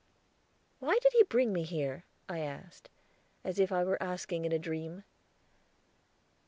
"Why 0.79 0.97
did 0.99 1.13
he 1.13 1.21
bring 1.21 1.53
me 1.53 1.61
here?" 1.61 2.05
I 2.27 2.39
asked, 2.39 2.89
as 3.43 3.59
if 3.59 3.71
I 3.71 3.83
were 3.83 4.01
asking 4.01 4.45
in 4.45 4.51
a 4.51 4.57
dream. 4.57 5.03